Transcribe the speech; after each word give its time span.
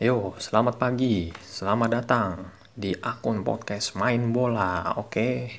Yo, 0.00 0.32
selamat 0.40 0.80
pagi, 0.80 1.28
selamat 1.44 1.90
datang 1.92 2.48
di 2.72 2.96
akun 3.04 3.44
podcast 3.44 4.00
Main 4.00 4.32
Bola, 4.32 4.96
oke? 4.96 5.52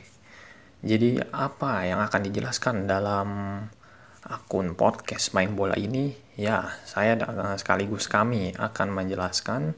Jadi 0.82 1.22
apa 1.30 1.86
yang 1.86 2.02
akan 2.02 2.26
dijelaskan 2.26 2.90
dalam 2.90 3.30
akun 4.26 4.74
podcast 4.74 5.38
Main 5.38 5.54
Bola 5.54 5.78
ini? 5.78 6.18
Ya, 6.42 6.74
saya 6.90 7.22
sekaligus 7.54 8.10
kami 8.10 8.58
akan 8.58 8.90
menjelaskan 8.90 9.78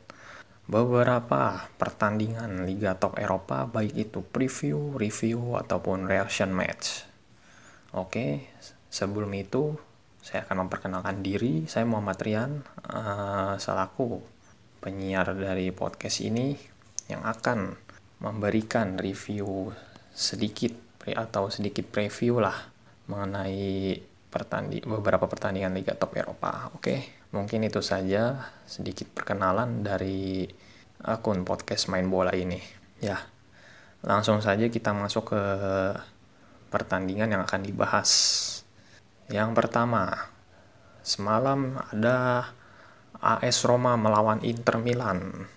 beberapa 0.72 1.68
pertandingan 1.76 2.64
Liga 2.64 2.96
Top 2.96 3.20
Eropa, 3.20 3.68
baik 3.68 4.00
itu 4.00 4.24
preview, 4.24 4.96
review, 4.96 5.60
ataupun 5.60 6.08
reaction 6.08 6.56
match. 6.56 7.04
Oke, 7.92 8.48
sebelum 8.88 9.28
itu 9.36 9.76
saya 10.24 10.48
akan 10.48 10.72
memperkenalkan 10.72 11.20
diri. 11.20 11.68
Saya 11.68 11.84
Muhammad 11.84 12.16
Rian, 12.24 12.64
uh, 12.88 13.60
selaku 13.60 14.33
penyiar 14.84 15.32
dari 15.32 15.72
podcast 15.72 16.20
ini 16.20 16.52
yang 17.08 17.24
akan 17.24 17.72
memberikan 18.20 19.00
review 19.00 19.72
sedikit 20.12 20.76
atau 21.08 21.48
sedikit 21.48 21.88
preview 21.88 22.44
lah 22.44 22.56
mengenai 23.08 23.96
pertandi 24.28 24.84
beberapa 24.84 25.28
pertandingan 25.28 25.76
Liga 25.76 25.96
Top 25.96 26.16
Eropa. 26.20 26.72
Oke, 26.76 27.28
mungkin 27.32 27.64
itu 27.64 27.80
saja 27.80 28.52
sedikit 28.68 29.08
perkenalan 29.12 29.84
dari 29.84 30.48
akun 31.04 31.48
podcast 31.48 31.88
main 31.88 32.08
bola 32.12 32.36
ini. 32.36 32.60
Ya, 33.04 33.20
langsung 34.04 34.40
saja 34.40 34.68
kita 34.68 34.92
masuk 34.92 35.36
ke 35.36 35.44
pertandingan 36.72 37.32
yang 37.32 37.44
akan 37.44 37.62
dibahas. 37.64 38.12
Yang 39.28 39.52
pertama, 39.56 40.32
semalam 41.04 41.80
ada 41.92 42.48
AS 43.24 43.64
Roma 43.64 43.96
melawan 43.96 44.44
Inter 44.44 44.84
Milan 44.84 45.48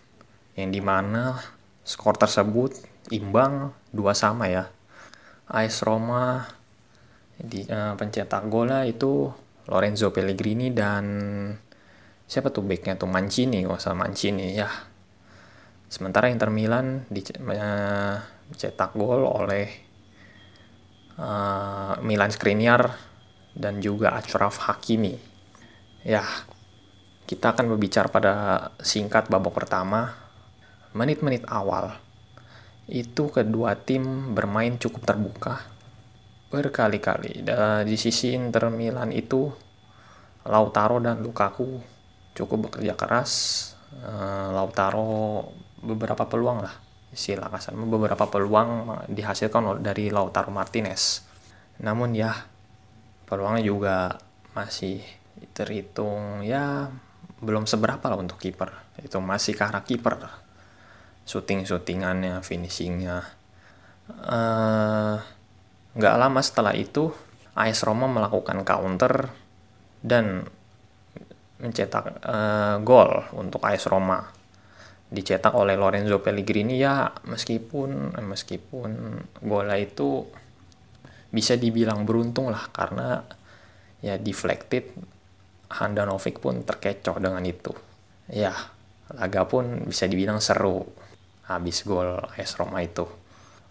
yang 0.55 0.71
di 0.71 0.79
mana 0.79 1.43
skor 1.83 2.15
tersebut 2.15 2.79
imbang 3.11 3.75
dua 3.91 4.15
sama 4.15 4.47
ya. 4.47 4.71
AS 5.51 5.83
Roma 5.83 6.47
di 7.37 7.67
uh, 7.67 7.99
pencetak 7.99 8.47
golnya 8.47 8.87
itu 8.87 9.29
Lorenzo 9.67 10.15
Pellegrini 10.15 10.71
dan 10.71 11.05
siapa 12.27 12.55
tuh 12.55 12.63
backnya 12.63 12.95
tuh? 12.95 13.11
Mancini 13.11 13.67
nggak 13.67 13.83
usah 13.83 13.99
Mancini 13.99 14.55
ya. 14.55 14.71
Sementara 15.91 16.31
Inter 16.31 16.51
Milan 16.55 17.07
dicetak 17.11 18.91
uh, 18.91 18.95
gol 18.95 19.23
oleh 19.27 19.67
uh, 21.19 21.99
Milan 22.03 22.31
Skriniar 22.31 22.95
dan 23.55 23.83
juga 23.83 24.15
Achraf 24.15 24.67
Hakimi 24.67 25.17
ya 26.07 26.23
kita 27.27 27.53
akan 27.53 27.75
berbicara 27.75 28.09
pada 28.09 28.33
singkat 28.79 29.27
babak 29.27 29.53
pertama. 29.53 30.15
Menit-menit 30.97 31.45
awal, 31.53 31.93
itu 32.89 33.29
kedua 33.29 33.77
tim 33.77 34.33
bermain 34.33 34.81
cukup 34.81 35.05
terbuka. 35.05 35.61
Berkali-kali. 36.49 37.45
Di 37.85 37.97
sisi 38.01 38.33
Inter 38.33 38.73
Milan 38.73 39.13
itu, 39.13 39.53
Lautaro 40.49 40.97
dan 41.03 41.21
Lukaku 41.21 41.83
cukup 42.33 42.71
bekerja 42.71 42.97
keras. 42.97 43.33
Eh, 43.93 44.49
Lautaro 44.57 45.45
beberapa 45.85 46.25
peluang 46.25 46.65
lah 46.65 46.75
istilah 47.17 47.49
kasar 47.49 47.73
beberapa 47.79 48.29
peluang 48.29 49.01
dihasilkan 49.09 49.81
dari 49.81 50.13
Lautaro 50.13 50.53
Martinez 50.53 51.25
namun 51.81 52.13
ya 52.13 52.35
peluangnya 53.25 53.65
juga 53.65 53.97
masih 54.53 55.01
terhitung 55.57 56.45
ya 56.45 56.93
belum 57.41 57.69
seberapa 57.69 58.07
lah 58.09 58.19
untuk 58.19 58.41
kiper. 58.41 59.01
Itu 59.01 59.21
masih 59.21 59.53
ke 59.57 59.63
arah 59.65 59.85
kiper 59.85 60.15
shooting 61.27 61.67
shootingannya 61.67 62.41
finishingnya. 62.41 63.27
Nggak 65.93 66.15
uh, 66.17 66.21
lama 66.23 66.41
setelah 66.41 66.73
itu 66.79 67.11
AS 67.59 67.83
Roma 67.83 68.07
melakukan 68.07 68.63
counter 68.63 69.35
dan 70.01 70.47
mencetak 71.59 72.23
uh, 72.23 72.79
gol 72.81 73.27
untuk 73.35 73.61
AS 73.67 73.91
Roma. 73.91 74.23
Dicetak 75.07 75.55
oleh 75.59 75.75
Lorenzo 75.75 76.23
Pellegrini. 76.23 76.79
Ya 76.79 77.11
meskipun 77.27 78.15
meskipun 78.23 79.21
golnya 79.43 79.77
itu 79.83 80.25
bisa 81.35 81.59
dibilang 81.59 82.07
beruntung 82.07 82.55
lah 82.55 82.71
karena 82.71 83.27
ya 83.99 84.15
deflected 84.15 84.95
Handanovic 85.71 86.39
pun 86.39 86.63
terkecoh 86.63 87.19
dengan 87.19 87.43
itu. 87.43 87.75
Ya, 88.31 88.55
laga 89.11 89.47
pun 89.47 89.87
bisa 89.87 90.07
dibilang 90.11 90.43
seru 90.43 90.87
habis 91.47 91.87
gol 91.87 92.19
AS 92.35 92.59
Roma 92.59 92.83
itu. 92.83 93.07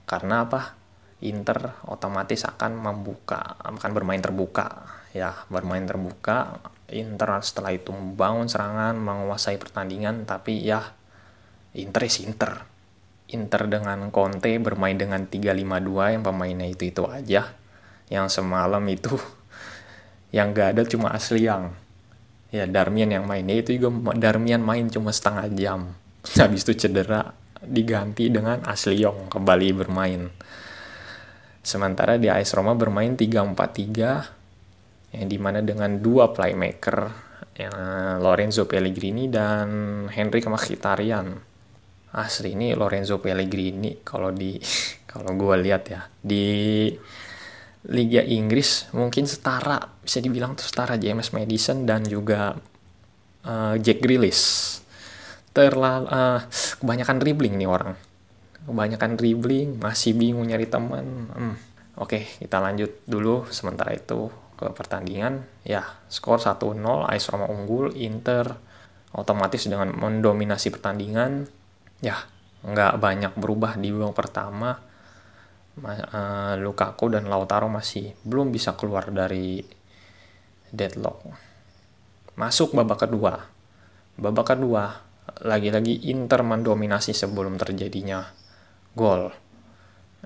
Karena 0.07 0.47
apa? 0.47 0.75
Inter 1.23 1.79
otomatis 1.87 2.43
akan 2.43 2.75
membuka, 2.75 3.55
akan 3.63 3.91
bermain 3.95 4.19
terbuka. 4.19 4.87
Ya, 5.15 5.31
bermain 5.47 5.87
terbuka. 5.87 6.59
Inter 6.91 7.39
setelah 7.41 7.73
itu 7.73 7.89
membangun 7.95 8.51
serangan, 8.51 8.99
menguasai 8.99 9.57
pertandingan, 9.57 10.27
tapi 10.27 10.61
ya 10.61 10.93
Inter 11.75 12.01
is 12.07 12.19
Inter. 12.23 12.63
Inter 13.25 13.65
dengan 13.65 14.13
Conte 14.13 14.53
bermain 14.61 14.95
dengan 14.95 15.25
3-5-2 15.25 16.13
yang 16.13 16.23
pemainnya 16.23 16.67
itu-itu 16.69 17.03
aja. 17.09 17.57
Yang 18.07 18.27
semalam 18.37 18.83
itu 18.85 19.17
yang 20.35 20.53
gak 20.53 20.77
ada 20.77 20.83
cuma 20.85 21.09
asli 21.11 21.49
yang 21.49 21.73
ya 22.53 22.69
Darmian 22.69 23.09
yang 23.13 23.25
mainnya 23.25 23.61
itu 23.61 23.77
juga 23.77 23.89
Darmian 24.17 24.61
main 24.61 24.89
cuma 24.89 25.13
setengah 25.13 25.45
jam. 25.53 25.93
Habis 26.39 26.65
itu 26.65 26.73
cedera 26.87 27.33
diganti 27.65 28.29
dengan 28.29 28.61
Asliong 28.65 29.29
kembali 29.29 29.67
bermain. 29.73 30.29
Sementara 31.65 32.21
di 32.21 32.29
AS 32.29 32.53
Roma 32.53 32.77
bermain 32.77 33.17
3-4-3 33.17 35.17
yang 35.17 35.25
di 35.25 35.37
mana 35.41 35.65
dengan 35.65 35.97
dua 35.97 36.29
playmaker 36.29 37.09
ya, 37.57 37.73
Lorenzo 38.21 38.69
Pellegrini 38.69 39.25
dan 39.31 40.05
Henry 40.11 40.45
Mkhitaryan. 40.45 41.27
Asli 42.15 42.55
ini 42.55 42.71
Lorenzo 42.77 43.19
Pellegrini 43.19 43.99
kalau 44.05 44.31
di 44.31 44.55
kalau 45.11 45.35
gue 45.35 45.55
lihat 45.63 45.83
ya 45.89 46.07
di 46.19 46.91
Liga 47.85 48.25
Inggris 48.25 48.89
mungkin 48.97 49.29
setara 49.29 49.77
bisa 50.01 50.17
dibilang 50.17 50.57
tuh 50.57 50.65
setara 50.65 50.97
James 50.97 51.29
Madison 51.33 51.85
dan 51.85 52.01
juga 52.01 52.57
uh, 53.45 53.75
Jack 53.77 54.01
Grealish. 54.01 54.81
Terlalu 55.55 56.09
uh, 56.09 56.41
kebanyakan 56.81 57.17
dribbling 57.21 57.55
nih 57.55 57.69
orang. 57.69 57.93
Kebanyakan 58.65 59.11
dribbling, 59.15 59.77
masih 59.77 60.17
bingung 60.17 60.49
nyari 60.49 60.65
teman. 60.65 61.05
Hmm. 61.31 61.55
Oke, 62.01 62.25
kita 62.41 62.57
lanjut 62.59 62.91
dulu 63.05 63.45
sementara 63.53 63.93
itu 63.93 64.33
ke 64.57 64.67
pertandingan. 64.73 65.45
Ya, 65.63 65.85
skor 66.09 66.41
1-0 66.41 66.75
AS 67.07 67.29
Roma 67.29 67.47
unggul, 67.47 67.93
Inter 67.95 68.57
otomatis 69.15 69.63
dengan 69.63 69.93
mendominasi 69.95 70.73
pertandingan. 70.73 71.47
Ya, 72.03 72.19
nggak 72.65 72.99
banyak 72.99 73.33
berubah 73.39 73.77
di 73.79 73.93
babak 73.93 74.17
pertama 74.17 74.75
uh, 75.83 76.55
Lukaku 76.55 77.11
dan 77.11 77.27
Lautaro 77.27 77.67
masih 77.67 78.15
belum 78.23 78.51
bisa 78.51 78.79
keluar 78.79 79.11
dari 79.11 79.59
deadlock. 80.71 81.27
Masuk 82.39 82.75
babak 82.75 83.07
kedua. 83.07 83.39
Babak 84.15 84.55
kedua, 84.55 84.91
lagi-lagi 85.43 86.07
Inter 86.11 86.43
mendominasi 86.43 87.11
sebelum 87.11 87.59
terjadinya 87.59 88.23
gol. 88.95 89.31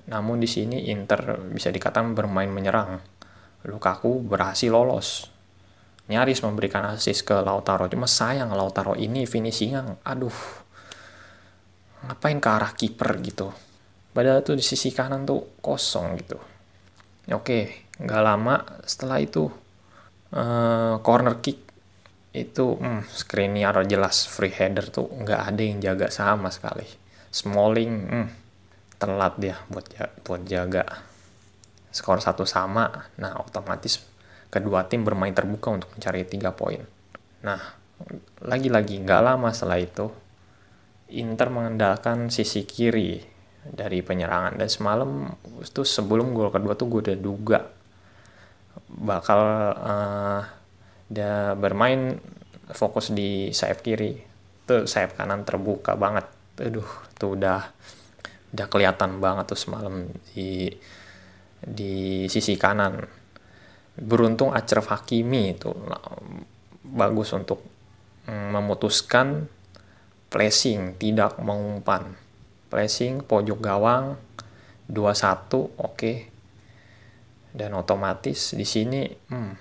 Namun 0.06 0.38
di 0.38 0.46
sini 0.46 0.90
Inter 0.90 1.38
bisa 1.50 1.74
dikatakan 1.74 2.14
bermain 2.14 2.50
menyerang. 2.50 3.02
Lukaku 3.66 4.22
berhasil 4.22 4.70
lolos. 4.70 5.30
Nyaris 6.10 6.42
memberikan 6.42 6.86
assist 6.90 7.22
ke 7.22 7.38
Lautaro. 7.38 7.86
Cuma 7.86 8.10
sayang 8.10 8.50
Lautaro 8.50 8.98
ini 8.98 9.30
finishingnya, 9.30 10.02
aduh, 10.02 10.34
ngapain 12.06 12.42
ke 12.42 12.48
arah 12.50 12.72
kiper 12.74 13.14
gitu 13.22 13.69
Padahal 14.10 14.42
tuh 14.42 14.58
di 14.58 14.64
sisi 14.64 14.90
kanan 14.90 15.22
tuh 15.22 15.62
kosong 15.62 16.18
gitu. 16.18 16.38
Oke, 17.30 17.86
nggak 18.00 18.22
lama 18.26 18.58
setelah 18.82 19.22
itu 19.22 19.46
uh, 20.34 20.98
corner 20.98 21.38
kick 21.38 21.70
itu 22.30 22.78
hmm, 22.78 23.10
Skriniar 23.10 23.74
jelas 23.90 24.26
free 24.30 24.54
header 24.54 24.86
tuh 24.90 25.10
nggak 25.10 25.40
ada 25.50 25.62
yang 25.62 25.78
jaga 25.78 26.10
sama 26.10 26.50
sekali. 26.50 26.86
Smalling 27.30 27.92
hmm, 28.10 28.28
telat 28.98 29.34
dia 29.38 29.56
buat 29.70 29.86
buat 30.26 30.42
jaga 30.46 30.86
skor 31.90 32.18
satu 32.18 32.46
sama. 32.46 33.10
Nah 33.18 33.38
otomatis 33.38 34.02
kedua 34.50 34.86
tim 34.86 35.06
bermain 35.06 35.34
terbuka 35.34 35.70
untuk 35.70 35.90
mencari 35.94 36.26
tiga 36.26 36.54
poin. 36.54 36.82
Nah 37.46 37.58
lagi-lagi 38.42 38.98
nggak 39.02 39.22
lama 39.22 39.52
setelah 39.52 39.78
itu 39.78 40.08
Inter 41.10 41.50
mengandalkan 41.50 42.30
sisi 42.30 42.62
kiri 42.62 43.29
dari 43.66 44.00
penyerangan. 44.00 44.56
Dan 44.56 44.68
semalam 44.68 45.10
itu 45.60 45.84
sebelum 45.84 46.32
gol 46.32 46.48
kedua 46.48 46.72
tuh 46.76 46.86
gue 46.88 47.00
udah 47.10 47.18
duga 47.20 47.60
bakal 48.90 49.40
uh, 49.76 50.42
dia 51.10 51.54
bermain 51.58 52.18
fokus 52.70 53.12
di 53.12 53.50
sayap 53.50 53.82
kiri. 53.84 54.16
Tuh 54.64 54.86
sayap 54.86 55.18
kanan 55.18 55.44
terbuka 55.44 55.94
banget. 55.94 56.26
Aduh 56.60 56.86
tuh 57.16 57.36
udah 57.38 57.60
udah 58.50 58.66
kelihatan 58.66 59.22
banget 59.22 59.54
tuh 59.54 59.60
semalam 59.60 60.08
di 60.32 60.70
di 61.60 62.26
sisi 62.26 62.56
kanan. 62.56 63.04
Beruntung 64.00 64.54
Achraf 64.54 64.88
Hakimi 64.88 65.52
itu 65.52 65.74
bagus 66.86 67.36
untuk 67.36 67.60
mm, 68.24 68.48
memutuskan 68.56 69.44
pressing 70.30 70.94
tidak 70.96 71.36
mengumpan 71.42 72.16
pressing 72.70 73.26
pojok 73.26 73.58
gawang 73.58 74.16
2-1 74.88 74.94
oke. 74.94 75.68
Okay. 75.76 76.16
dan 77.50 77.74
otomatis 77.74 78.54
di 78.54 78.62
sini 78.62 79.10
hmm, 79.10 79.52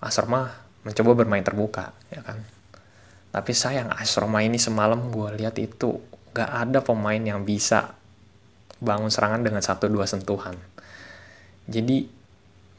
Asrama 0.00 0.48
mencoba 0.80 1.12
bermain 1.12 1.44
terbuka 1.44 1.92
ya 2.08 2.24
kan? 2.24 2.40
Tapi 3.30 3.52
sayang 3.52 3.92
Asrama 3.92 4.40
ini 4.40 4.56
semalam 4.56 5.12
gue 5.12 5.28
lihat 5.36 5.60
itu 5.60 6.00
gak 6.32 6.50
ada 6.50 6.80
pemain 6.80 7.20
yang 7.20 7.44
bisa 7.44 7.92
bangun 8.80 9.12
serangan 9.12 9.44
dengan 9.44 9.60
satu 9.60 9.92
dua 9.92 10.08
sentuhan. 10.08 10.56
Jadi 11.68 12.08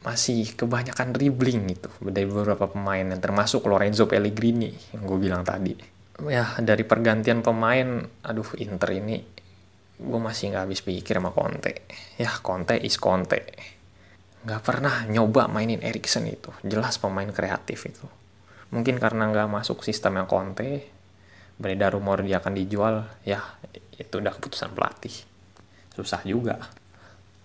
masih 0.02 0.58
kebanyakan 0.58 1.14
dribbling 1.14 1.62
gitu 1.70 1.90
dari 2.10 2.26
beberapa 2.26 2.66
pemain 2.66 3.06
yang 3.06 3.22
termasuk 3.22 3.62
Lorenzo 3.70 4.10
Pellegrini 4.10 4.74
yang 4.90 5.06
gue 5.06 5.14
bilang 5.14 5.46
tadi 5.46 5.78
ya 6.20 6.58
dari 6.60 6.84
pergantian 6.84 7.40
pemain 7.40 8.04
aduh 8.26 8.50
Inter 8.60 8.90
ini 8.92 9.16
gue 10.02 10.20
masih 10.20 10.52
nggak 10.52 10.64
habis 10.66 10.82
pikir 10.82 11.22
sama 11.22 11.30
Conte. 11.30 11.86
Ya 12.18 12.34
Conte 12.42 12.74
is 12.74 12.98
Conte. 12.98 13.46
Nggak 14.42 14.62
pernah 14.66 15.06
nyoba 15.06 15.46
mainin 15.46 15.78
Erikson 15.78 16.26
itu. 16.26 16.50
Jelas 16.66 16.98
pemain 16.98 17.30
kreatif 17.30 17.86
itu. 17.86 18.06
Mungkin 18.74 18.98
karena 18.98 19.30
nggak 19.30 19.48
masuk 19.48 19.86
sistem 19.86 20.18
yang 20.18 20.28
Conte 20.28 20.90
beredar 21.60 21.94
rumor 21.94 22.24
dia 22.26 22.42
akan 22.42 22.58
dijual 22.58 23.06
ya 23.22 23.38
itu 23.94 24.18
udah 24.18 24.34
keputusan 24.34 24.74
pelatih. 24.74 25.14
Susah 25.94 26.26
juga. 26.26 26.58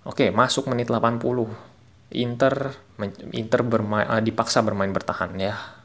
Oke 0.08 0.34
masuk 0.34 0.72
menit 0.72 0.90
80 0.90 1.22
Inter 2.16 2.74
Inter 3.36 3.62
bermain 3.68 4.08
uh, 4.08 4.24
dipaksa 4.24 4.64
bermain 4.64 4.90
bertahan 4.90 5.36
ya 5.36 5.77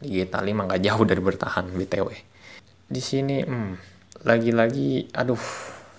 Liga 0.00 0.20
Italia 0.26 0.52
mah 0.56 0.64
nggak 0.68 0.82
jauh 0.82 1.04
dari 1.04 1.22
bertahan 1.22 1.64
btw 1.70 2.08
di 2.90 3.02
sini 3.02 3.44
hmm, 3.44 3.72
lagi-lagi 4.26 5.12
aduh 5.14 5.40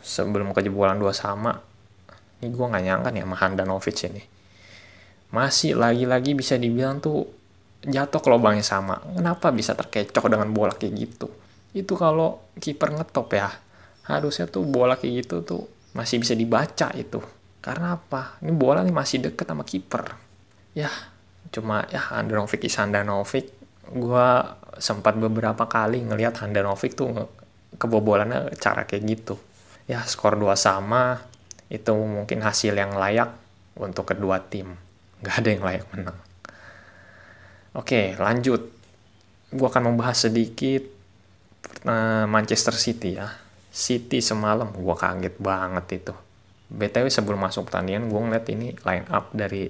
sebelum 0.01 0.51
kejebolan 0.51 0.97
dua 0.97 1.13
sama 1.13 1.55
ini 2.41 2.49
gue 2.49 2.65
nggak 2.65 2.83
nyangka 2.83 3.09
nih 3.13 3.21
sama 3.23 3.35
Handanovic 3.37 3.97
ini 4.09 4.23
masih 5.31 5.79
lagi-lagi 5.79 6.35
bisa 6.35 6.59
dibilang 6.59 6.99
tuh 6.99 7.23
jatuh 7.81 8.19
ke 8.19 8.27
lubangnya 8.29 8.65
sama 8.65 8.99
kenapa 8.99 9.49
bisa 9.55 9.77
terkecok 9.77 10.27
dengan 10.27 10.51
bola 10.51 10.75
kayak 10.75 10.93
gitu 10.97 11.31
itu 11.71 11.93
kalau 11.95 12.43
kiper 12.59 12.91
ngetop 12.93 13.31
ya 13.31 13.49
harusnya 14.09 14.49
tuh 14.51 14.67
bola 14.67 14.99
kayak 14.99 15.25
gitu 15.25 15.45
tuh 15.45 15.63
masih 15.95 16.19
bisa 16.19 16.35
dibaca 16.35 16.91
itu 16.97 17.23
karena 17.61 17.95
apa? 17.95 18.41
Ini 18.41 18.51
bola 18.57 18.81
nih 18.81 18.91
masih 18.91 19.21
deket 19.21 19.45
sama 19.45 19.61
kiper. 19.61 20.17
Ya, 20.73 20.89
cuma 21.53 21.85
ya 21.93 22.01
Handanovic 22.01 22.65
is 22.65 22.75
Handanovic. 22.75 23.53
Gue 23.89 24.29
sempat 24.77 25.17
beberapa 25.17 25.65
kali 25.65 26.05
ngelihat 26.05 26.41
Handanovic 26.43 26.93
tuh 26.93 27.29
kebobolannya 27.77 28.53
cara 28.61 28.85
kayak 28.85 29.03
gitu. 29.07 29.35
Ya, 29.89 30.05
skor 30.05 30.37
dua 30.37 30.53
sama 30.53 31.23
itu 31.71 31.95
mungkin 31.95 32.43
hasil 32.45 32.75
yang 32.75 32.93
layak 32.93 33.33
untuk 33.79 34.13
kedua 34.13 34.43
tim. 34.43 34.77
Gak 35.23 35.41
ada 35.41 35.49
yang 35.49 35.63
layak 35.65 35.85
menang. 35.95 36.17
Oke, 37.73 38.19
lanjut. 38.19 38.67
Gue 39.51 39.67
akan 39.67 39.93
membahas 39.93 40.27
sedikit 40.27 40.83
uh, 41.87 42.27
Manchester 42.27 42.75
City 42.75 43.15
ya. 43.15 43.31
City 43.71 44.19
semalam 44.19 44.67
gue 44.67 44.95
kaget 44.99 45.35
banget 45.39 46.03
itu 46.03 46.13
BTW 46.71 47.07
sebelum 47.11 47.39
masuk 47.39 47.67
pertandingan 47.67 48.07
gue 48.07 48.19
ngeliat 48.19 48.47
ini 48.51 48.67
line 48.83 49.07
up 49.11 49.31
dari 49.35 49.67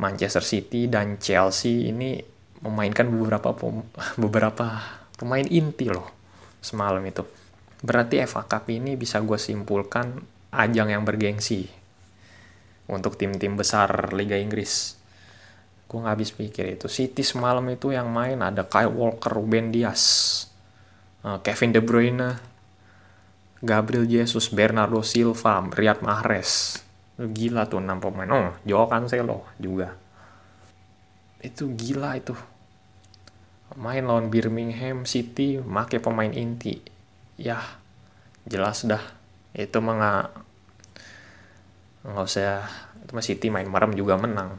Manchester 0.00 0.44
City 0.44 0.88
dan 0.88 1.16
Chelsea 1.16 1.88
ini 1.88 2.20
memainkan 2.62 3.10
beberapa 3.10 3.52
pem 3.52 3.82
beberapa 4.22 4.80
pemain 5.18 5.44
inti 5.44 5.90
loh 5.90 6.08
semalam 6.62 7.02
itu. 7.02 7.26
Berarti 7.82 8.22
FA 8.24 8.46
Cup 8.46 8.70
ini 8.70 8.94
bisa 8.94 9.18
gue 9.18 9.36
simpulkan 9.36 10.22
ajang 10.54 10.94
yang 10.94 11.02
bergengsi 11.02 11.66
untuk 12.86 13.18
tim-tim 13.18 13.58
besar 13.58 14.14
Liga 14.14 14.38
Inggris. 14.38 14.94
Gue 15.90 15.98
gak 16.00 16.14
habis 16.14 16.30
pikir 16.30 16.78
itu. 16.78 16.86
City 16.86 17.26
semalam 17.26 17.66
itu 17.68 17.90
yang 17.90 18.08
main 18.08 18.38
ada 18.40 18.64
Kyle 18.64 18.94
Walker, 18.94 19.34
Ruben 19.34 19.74
Dias, 19.74 20.02
eh, 21.26 21.38
Kevin 21.42 21.74
De 21.74 21.82
Bruyne, 21.82 22.30
Gabriel 23.62 24.06
Jesus, 24.10 24.50
Bernardo 24.50 25.02
Silva, 25.06 25.62
Riyad 25.70 26.02
Mahrez. 26.02 26.82
Gila 27.18 27.70
tuh 27.70 27.78
6 27.78 28.02
pemain. 28.02 28.30
Oh, 28.30 28.50
Joao 28.66 28.90
Cancelo 28.90 29.46
juga. 29.60 30.01
Itu 31.42 31.74
gila 31.74 32.16
itu. 32.16 32.32
Main 33.76 34.06
lawan 34.06 34.30
Birmingham 34.30 35.04
City, 35.04 35.58
make 35.58 35.98
pemain 35.98 36.30
inti. 36.30 36.78
Ya, 37.36 37.60
jelas 38.46 38.86
dah. 38.86 39.02
Itu 39.52 39.82
mah 39.82 40.30
nggak 42.02 42.26
usah 42.26 42.66
itu 43.02 43.10
mah 43.14 43.22
City 43.22 43.46
main 43.46 43.68
merem 43.70 43.94
juga 43.94 44.18
menang 44.18 44.58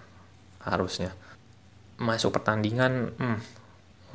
harusnya 0.63 1.12
masuk 2.00 2.31
pertandingan 2.39 3.12
hmm, 3.19 3.39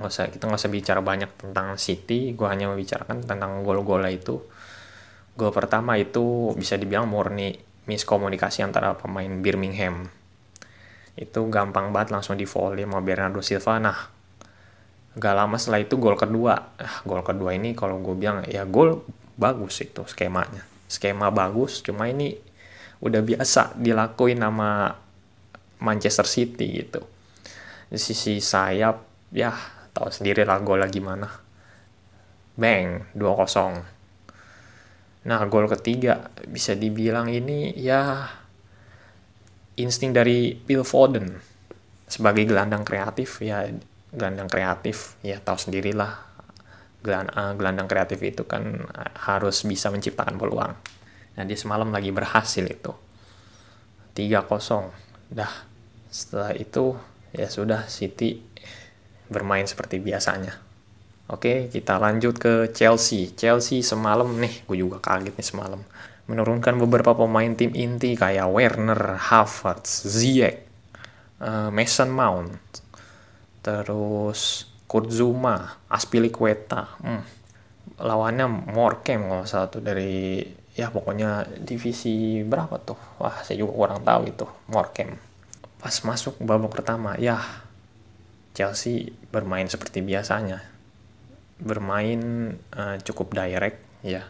nggak 0.01 0.09
usah 0.09 0.33
kita 0.33 0.49
nggak 0.49 0.61
usah 0.65 0.73
bicara 0.73 1.01
banyak 1.05 1.29
tentang 1.37 1.77
City 1.77 2.33
gue 2.33 2.49
hanya 2.49 2.73
membicarakan 2.73 3.29
tentang 3.29 3.61
gol-gol 3.69 4.01
itu 4.09 4.41
Gol 5.39 5.55
pertama 5.55 5.95
itu 5.95 6.51
bisa 6.59 6.75
dibilang 6.75 7.07
murni 7.07 7.55
miskomunikasi 7.87 8.67
antara 8.67 8.99
pemain 8.99 9.31
Birmingham. 9.39 10.11
Itu 11.19 11.51
gampang 11.51 11.91
banget 11.91 12.15
langsung 12.15 12.39
di 12.39 12.47
volley 12.47 12.87
sama 12.87 13.03
Bernardo 13.03 13.43
Silva. 13.43 13.83
Nah, 13.83 13.99
gak 15.19 15.35
lama 15.35 15.59
setelah 15.59 15.83
itu 15.83 15.99
gol 15.99 16.15
kedua. 16.15 16.79
Ah, 16.79 17.03
gol 17.03 17.27
kedua 17.27 17.51
ini 17.59 17.75
kalau 17.75 17.99
gue 17.99 18.15
bilang 18.15 18.47
ya 18.47 18.63
gol 18.63 19.03
bagus 19.35 19.83
itu 19.83 20.07
skemanya. 20.07 20.63
Skema 20.89 21.29
bagus, 21.35 21.85
cuma 21.85 22.09
ini 22.09 22.33
udah 23.05 23.21
biasa 23.21 23.77
dilakuin 23.77 24.41
sama 24.41 24.95
Manchester 25.83 26.25
City 26.25 26.87
gitu. 26.87 27.03
Di 27.91 27.99
sisi 28.01 28.41
sayap, 28.41 29.29
ya 29.35 29.53
tahu 29.93 30.09
sendiri 30.09 30.47
lah 30.47 30.63
golnya 30.63 30.89
gimana. 30.89 31.29
Bang, 32.59 33.07
2-0 33.15 33.99
Nah, 35.29 35.45
gol 35.51 35.69
ketiga 35.69 36.33
bisa 36.49 36.73
dibilang 36.73 37.29
ini 37.29 37.77
ya 37.77 38.25
insting 39.79 40.11
dari 40.13 40.59
Phil 40.67 40.83
Foden 40.83 41.39
sebagai 42.09 42.49
gelandang 42.49 42.83
kreatif 42.83 43.45
ya 43.45 43.69
gelandang 44.11 44.49
kreatif 44.49 45.21
ya 45.21 45.39
tahu 45.39 45.59
sendirilah 45.69 46.13
eh, 47.05 47.53
gelandang 47.55 47.87
kreatif 47.87 48.19
itu 48.25 48.43
kan 48.49 48.85
harus 49.29 49.63
bisa 49.65 49.93
menciptakan 49.93 50.37
peluang. 50.37 50.73
Nah, 51.39 51.47
dia 51.47 51.55
semalam 51.55 51.87
lagi 51.95 52.11
berhasil 52.11 52.67
itu. 52.67 52.91
3-0. 54.19 54.91
Dah, 55.31 55.53
setelah 56.11 56.51
itu 56.59 56.99
ya 57.31 57.47
sudah 57.47 57.87
City 57.87 58.43
bermain 59.31 59.63
seperti 59.69 60.03
biasanya. 60.03 60.59
Oke, 61.29 61.69
kita 61.71 62.01
lanjut 62.01 62.41
ke 62.41 62.73
Chelsea. 62.73 63.31
Chelsea 63.37 63.85
semalam 63.85 64.27
nih, 64.41 64.65
gue 64.65 64.81
juga 64.81 64.99
kaget 64.99 65.37
nih 65.37 65.47
semalam. 65.47 65.81
Menurunkan 66.29 66.77
beberapa 66.77 67.17
pemain 67.17 67.57
tim 67.57 67.73
inti 67.73 68.13
kayak 68.15 68.53
Werner, 68.53 69.17
Havertz, 69.17 70.05
Ziyech, 70.05 70.61
uh, 71.41 71.73
Mason 71.73 72.13
Mount, 72.13 72.61
terus 73.65 74.69
Kurt 74.85 75.09
Zuma, 75.09 75.81
Aspilicueta. 75.89 77.01
Hmm. 77.01 77.25
Lawannya 77.99 78.47
Morecambe 78.47 79.27
kalau 79.27 79.45
salah 79.49 79.69
tuh 79.73 79.83
dari 79.83 80.45
ya 80.79 80.93
pokoknya 80.93 81.59
divisi 81.59 82.45
berapa 82.45 82.79
tuh? 82.79 83.01
Wah, 83.19 83.43
saya 83.43 83.59
juga 83.59 83.75
kurang 83.75 84.01
tahu 84.05 84.29
itu 84.29 84.47
Morecambe. 84.71 85.19
Pas 85.81 85.95
masuk 86.05 86.39
babak 86.39 86.71
pertama, 86.71 87.17
ya 87.17 87.41
Chelsea 88.53 89.11
bermain 89.33 89.67
seperti 89.67 90.05
biasanya 90.05 90.79
bermain 91.59 92.55
uh, 92.75 92.97
cukup 93.03 93.35
direct 93.35 93.83
ya 94.07 94.23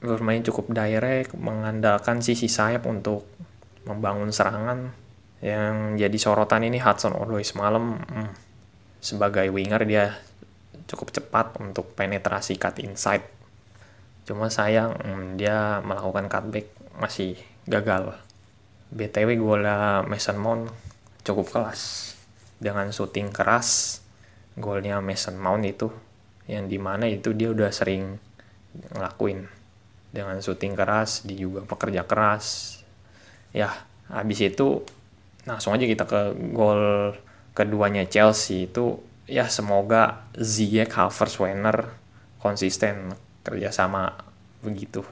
bermain 0.00 0.44
cukup 0.44 0.72
direct 0.72 1.32
mengandalkan 1.36 2.20
sisi 2.20 2.48
sayap 2.48 2.84
untuk 2.84 3.24
membangun 3.88 4.30
serangan. 4.30 4.92
Yang 5.44 6.00
jadi 6.00 6.16
sorotan 6.18 6.64
ini 6.64 6.80
Hudson 6.80 7.12
Odoi 7.12 7.44
semalam 7.44 8.00
hmm, 8.00 8.30
sebagai 8.98 9.52
winger 9.52 9.84
dia 9.84 10.16
cukup 10.88 11.12
cepat 11.12 11.60
untuk 11.60 11.92
penetrasi 11.92 12.56
cut 12.56 12.80
inside. 12.80 13.24
Cuma 14.24 14.48
sayang 14.48 14.96
hmm, 14.96 15.38
dia 15.38 15.80
melakukan 15.84 16.26
cutback 16.26 16.66
masih 16.96 17.36
gagal. 17.68 18.16
BTW 18.90 19.36
golnya 19.38 20.06
Mason 20.06 20.38
Mount 20.38 20.70
cukup 21.26 21.50
kelas 21.50 22.14
dengan 22.62 22.88
shooting 22.94 23.34
keras 23.34 24.00
golnya 24.56 25.02
Mason 25.04 25.36
Mount 25.36 25.66
itu 25.68 25.88
yang 26.48 26.70
di 26.70 26.78
mana 26.80 27.10
itu 27.10 27.34
dia 27.36 27.52
udah 27.52 27.68
sering 27.74 28.16
ngelakuin 28.94 29.44
dengan 30.10 30.38
syuting 30.40 30.74
keras 30.78 31.26
dia 31.26 31.38
juga 31.38 31.64
pekerja 31.66 32.06
keras. 32.06 32.78
Ya 33.50 33.72
habis 34.10 34.38
itu 34.42 34.82
langsung 35.46 35.74
aja 35.74 35.86
kita 35.86 36.04
ke 36.06 36.34
gol 36.54 37.14
keduanya 37.56 38.04
Chelsea 38.04 38.68
itu 38.68 39.00
ya 39.26 39.50
semoga 39.50 40.28
Ziyech 40.36 40.92
Havertz 40.92 41.38
Werner 41.42 41.90
konsisten 42.38 43.14
kerjasama 43.42 44.14
begitu 44.62 45.02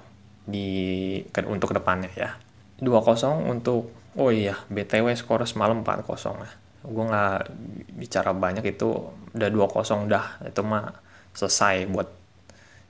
di 0.44 1.22
untuk 1.46 1.72
ke 1.72 1.76
depannya 1.78 2.10
ya. 2.14 2.36
2-0 2.82 3.48
untuk 3.48 3.94
oh 4.18 4.30
iya 4.30 4.58
BTW 4.68 5.14
skor 5.14 5.46
semalam 5.46 5.82
4-0 5.82 6.04
ya. 6.42 6.52
Gue 6.84 7.04
nggak 7.08 7.38
bicara 7.96 8.30
banyak 8.36 8.64
itu 8.66 9.14
udah 9.32 9.48
2-0 9.48 10.10
dah. 10.10 10.26
Itu 10.44 10.60
mah 10.66 10.92
selesai 11.32 11.88
buat 11.88 12.23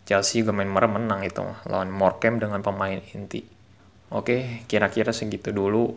Chelsea 0.04 0.44
juga 0.44 0.52
main 0.52 0.68
merem 0.68 1.00
menang 1.00 1.25
itu 1.25 1.44
lawan 1.68 1.88
Morecambe 1.88 2.44
dengan 2.44 2.61
pemain 2.61 3.00
inti. 3.12 3.44
Oke 4.12 4.64
kira-kira 4.68 5.11
segitu 5.11 5.50
dulu. 5.50 5.96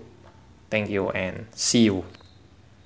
Thank 0.68 0.92
you 0.92 1.12
and 1.16 1.48
see 1.56 1.88
you 1.88 2.04